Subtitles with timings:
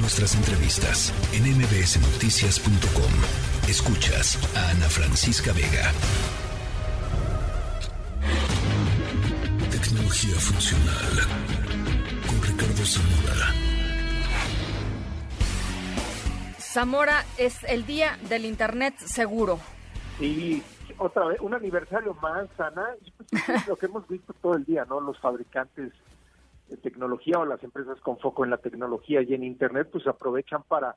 [0.00, 3.12] Nuestras entrevistas en mbsnoticias.com.
[3.68, 5.92] Escuchas a Ana Francisca Vega.
[9.72, 11.26] Tecnología funcional
[12.28, 13.54] con Ricardo Zamora.
[16.58, 19.58] Zamora es el día del Internet seguro.
[20.20, 20.62] Sí,
[20.98, 24.64] otra vez, un aniversario más, Ana, y pues es lo que hemos visto todo el
[24.64, 25.00] día, ¿no?
[25.00, 25.92] Los fabricantes
[26.76, 30.94] tecnología o las empresas con foco en la tecnología y en Internet, pues aprovechan para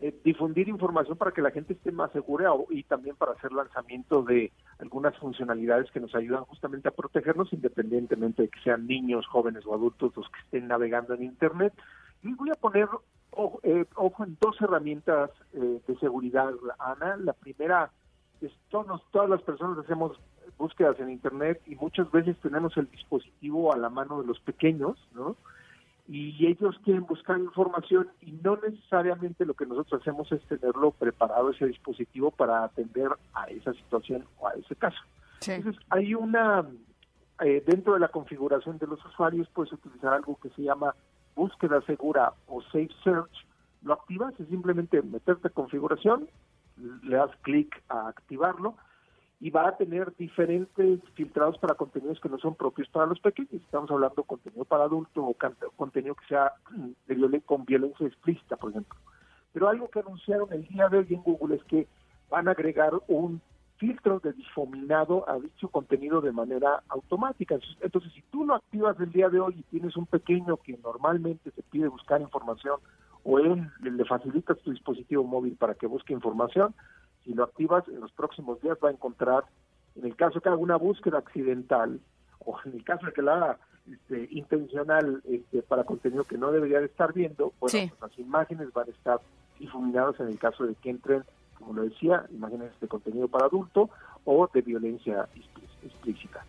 [0.00, 4.22] eh, difundir información para que la gente esté más segura y también para hacer lanzamiento
[4.22, 9.66] de algunas funcionalidades que nos ayudan justamente a protegernos independientemente de que sean niños, jóvenes
[9.66, 11.72] o adultos los que estén navegando en Internet.
[12.22, 12.88] Y voy a poner
[13.30, 17.16] ojo, eh, ojo en dos herramientas eh, de seguridad, Ana.
[17.16, 17.90] La primera
[18.40, 20.16] es todos, todas las personas hacemos
[20.56, 24.96] búsquedas en Internet y muchas veces tenemos el dispositivo a la mano de los pequeños,
[25.14, 25.36] ¿no?
[26.06, 31.50] Y ellos quieren buscar información y no necesariamente lo que nosotros hacemos es tenerlo preparado
[31.50, 34.98] ese dispositivo para atender a esa situación o a ese caso.
[35.46, 36.66] Entonces, hay una,
[37.44, 40.94] eh, dentro de la configuración de los usuarios, puedes utilizar algo que se llama
[41.36, 43.46] búsqueda segura o safe search.
[43.82, 46.28] Lo activas es simplemente meterte a configuración,
[47.02, 48.76] le das clic a activarlo
[49.40, 53.52] y va a tener diferentes filtrados para contenidos que no son propios para los pequeños.
[53.52, 55.36] Estamos hablando de contenido para adulto o
[55.76, 56.52] contenido que sea
[57.06, 58.98] de con violencia explícita, por ejemplo.
[59.52, 61.86] Pero algo que anunciaron el día de hoy en Google es que
[62.28, 63.40] van a agregar un
[63.76, 67.58] filtro de difuminado a dicho contenido de manera automática.
[67.80, 71.52] Entonces, si tú lo activas el día de hoy y tienes un pequeño que normalmente
[71.52, 72.80] te pide buscar información
[73.22, 76.74] o él le facilitas tu dispositivo móvil para que busque información,
[77.28, 79.44] si lo activas en los próximos días va a encontrar,
[79.96, 82.00] en el caso que haga una búsqueda accidental
[82.38, 86.50] o en el caso de que la haga este, intencional este, para contenido que no
[86.50, 89.20] debería de estar viendo, bueno, pues las imágenes van a estar
[89.60, 91.22] difuminadas en el caso de que entren,
[91.58, 93.90] como lo decía, imágenes de contenido para adulto
[94.24, 95.28] o de violencia
[95.82, 96.46] explícita.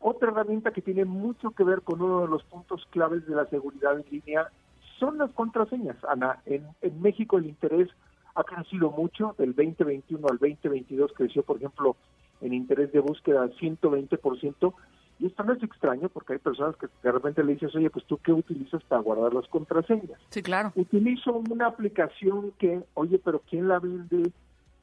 [0.00, 3.46] Otra herramienta que tiene mucho que ver con uno de los puntos claves de la
[3.46, 4.50] seguridad en línea
[4.98, 5.96] son las contraseñas.
[6.04, 7.88] Ana, en, en México el interés
[8.34, 11.96] ha crecido mucho, del 2021 al 2022 creció, por ejemplo,
[12.40, 14.74] en interés de búsqueda 120%,
[15.20, 18.06] y esto no es extraño porque hay personas que de repente le dices, oye, pues
[18.06, 20.18] tú qué utilizas para guardar las contraseñas.
[20.30, 20.72] Sí, claro.
[20.74, 24.32] Utilizo una aplicación que, oye, pero ¿quién la vende?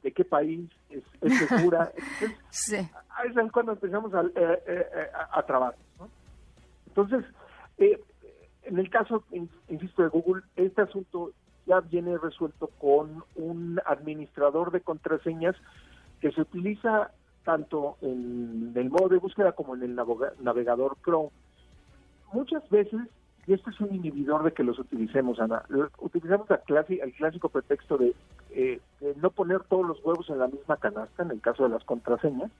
[0.04, 0.70] ¿De qué país?
[0.90, 1.02] ¿Es,
[1.48, 1.90] segura?
[2.50, 2.76] sí.
[2.76, 5.74] Ahí es cuando empezamos a, eh, eh, eh, a, trabajar.
[5.98, 6.08] ¿no?
[6.86, 7.24] Entonces,
[7.78, 9.24] en el caso,
[9.68, 11.32] insisto, de Google, este asunto
[11.68, 15.54] ya viene resuelto con un administrador de contraseñas
[16.20, 17.12] que se utiliza
[17.44, 21.30] tanto en el modo de búsqueda como en el navegador Chrome.
[22.32, 23.00] Muchas veces,
[23.46, 25.62] y esto es un inhibidor de que los utilicemos, Ana,
[25.98, 27.98] utilizamos el clásico pretexto
[28.50, 31.70] eh, de, no poner todos los huevos en la misma canasta, en el caso de
[31.70, 32.50] las contraseñas,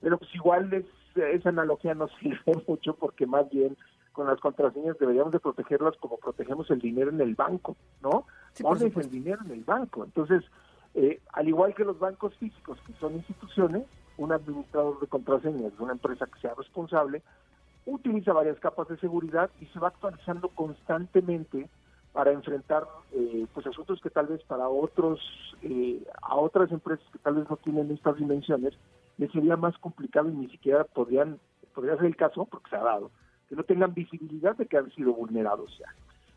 [0.00, 0.84] pero pues igual
[1.14, 3.76] esa analogía no sirve mucho porque más bien
[4.18, 8.26] con las contraseñas deberíamos de protegerlas como protegemos el dinero en el banco, ¿no?
[8.60, 10.02] Pones el dinero en el banco.
[10.02, 10.42] Entonces,
[10.96, 13.84] eh, al igual que los bancos físicos, que son instituciones,
[14.16, 17.22] un administrador de contraseñas de una empresa que sea responsable,
[17.86, 21.68] utiliza varias capas de seguridad y se va actualizando constantemente
[22.12, 25.20] para enfrentar eh, pues asuntos que tal vez para otros
[25.62, 28.74] eh, a otras empresas que tal vez no tienen estas dimensiones
[29.16, 31.38] les sería más complicado y ni siquiera podrían
[31.72, 33.12] podría ser el caso porque se ha dado
[33.48, 35.94] que no tengan visibilidad de que han sido vulnerados ya.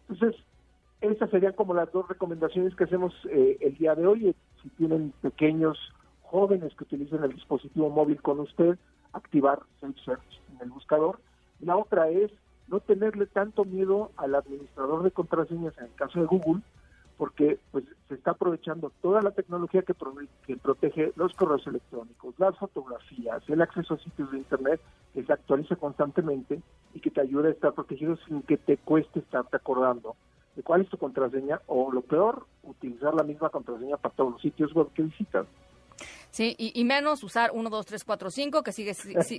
[0.07, 0.41] Entonces,
[1.01, 4.35] esas serían como las dos recomendaciones que hacemos eh, el día de hoy.
[4.61, 5.77] Si tienen pequeños
[6.21, 8.77] jóvenes que utilicen el dispositivo móvil con usted,
[9.13, 11.19] activar Safe Search en el buscador.
[11.59, 12.31] La otra es
[12.67, 16.61] no tenerle tanto miedo al administrador de contraseñas en el caso de Google,
[17.17, 19.93] porque pues se está aprovechando toda la tecnología que,
[20.47, 24.79] que protege los correos electrónicos, las fotografías, el acceso a sitios de internet
[25.13, 26.61] que se actualiza constantemente
[27.11, 30.15] que te ayuda a estar protegido sin que te cueste estarte acordando
[30.55, 34.41] de cuál es tu contraseña o lo peor, utilizar la misma contraseña para todos los
[34.41, 35.45] sitios web que visitas.
[36.31, 38.93] Sí, y, menos usar 1, 2, 3, 4, 5, que sigue,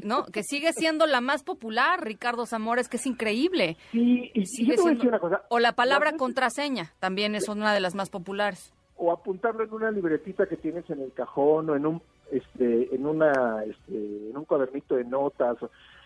[0.05, 0.27] ¿no?
[0.27, 3.79] que sigue siendo la más popular, Ricardo Zamora, es que es increíble.
[3.93, 5.09] Sí, y sigue siendo...
[5.09, 5.43] una cosa.
[5.49, 8.75] O la palabra contraseña, también es una de las más populares.
[8.97, 13.07] O apuntarlo en una libretita que tienes en el cajón o en un este en
[13.07, 15.57] una este, en un cuadernito de notas.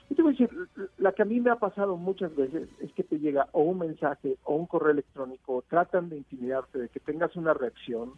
[0.08, 0.50] Y te voy a decir,
[0.98, 3.78] la que a mí me ha pasado muchas veces es que te llega o un
[3.78, 8.12] mensaje o un correo electrónico, tratan de intimidarte, de que tengas una reacción,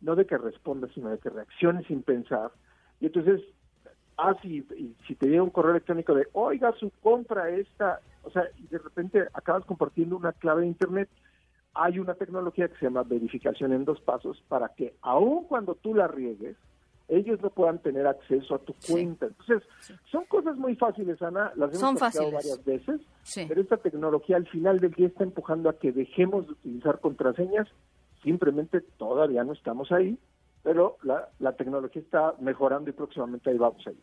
[0.00, 2.52] no de que respondas, sino de que reacciones sin pensar.
[3.00, 3.40] Y entonces,
[4.16, 4.66] ah, si,
[5.06, 8.78] si te llega un correo electrónico de, oiga, su compra esta, o sea, y de
[8.78, 11.08] repente acabas compartiendo una clave de Internet,
[11.74, 15.94] hay una tecnología que se llama verificación en dos pasos para que aun cuando tú
[15.94, 16.56] la riegues,
[17.08, 19.26] ellos no puedan tener acceso a tu cuenta.
[19.26, 19.62] Entonces,
[20.10, 22.32] son cosas muy fáciles, Ana, las hemos son fáciles.
[22.32, 23.00] varias veces,
[23.48, 27.68] pero esta tecnología al final del día está empujando a que dejemos de utilizar contraseñas,
[28.22, 30.18] simplemente todavía no estamos ahí,
[30.62, 34.02] pero la, la tecnología está mejorando y próximamente ahí vamos a ir.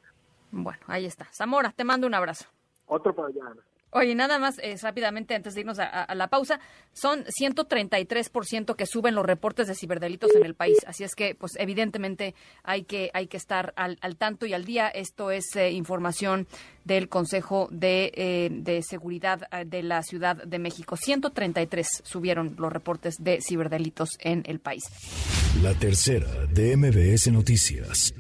[0.52, 1.26] Bueno, ahí está.
[1.34, 2.46] Zamora, te mando un abrazo.
[2.86, 3.62] Otro para allá, Ana.
[3.94, 6.60] Oye, nada más eh, rápidamente antes de irnos a, la pausa,
[6.94, 11.54] son 133% que suben los reportes de ciberdelitos en el país, así es que pues
[11.58, 14.88] evidentemente hay que hay que estar al, tanto y al día.
[14.88, 16.48] Esto es eh, información
[16.86, 20.98] del Consejo de, eh, de Seguridad de la Ciudad de México.
[20.98, 24.84] 133 subieron los reportes de ciberdelitos en el país.
[25.62, 28.14] La tercera de MBS Noticias.